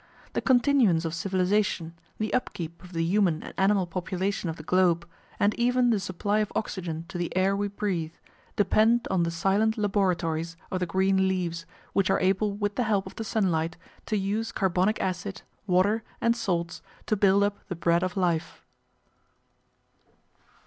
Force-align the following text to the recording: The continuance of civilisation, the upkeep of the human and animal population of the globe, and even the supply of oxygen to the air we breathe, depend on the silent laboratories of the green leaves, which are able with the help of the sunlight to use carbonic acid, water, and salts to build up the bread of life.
The 0.33 0.41
continuance 0.41 1.05
of 1.05 1.13
civilisation, 1.13 1.93
the 2.17 2.33
upkeep 2.33 2.83
of 2.83 2.91
the 2.93 3.03
human 3.05 3.43
and 3.43 3.53
animal 3.55 3.85
population 3.85 4.49
of 4.49 4.55
the 4.57 4.63
globe, 4.63 5.07
and 5.39 5.53
even 5.59 5.91
the 5.91 5.99
supply 5.99 6.39
of 6.39 6.51
oxygen 6.55 7.05
to 7.09 7.19
the 7.19 7.31
air 7.37 7.55
we 7.55 7.67
breathe, 7.67 8.15
depend 8.55 9.07
on 9.11 9.21
the 9.21 9.29
silent 9.29 9.77
laboratories 9.77 10.57
of 10.71 10.79
the 10.79 10.87
green 10.87 11.27
leaves, 11.27 11.67
which 11.93 12.09
are 12.09 12.19
able 12.19 12.51
with 12.51 12.77
the 12.77 12.85
help 12.89 13.05
of 13.05 13.13
the 13.17 13.23
sunlight 13.23 13.77
to 14.07 14.17
use 14.17 14.51
carbonic 14.51 14.99
acid, 14.99 15.43
water, 15.67 16.01
and 16.19 16.35
salts 16.35 16.81
to 17.05 17.15
build 17.15 17.43
up 17.43 17.59
the 17.67 17.75
bread 17.75 18.01
of 18.01 18.17
life. 18.17 18.65